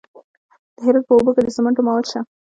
[0.75, 2.19] د هرات په اوبې کې د سمنټو مواد شته.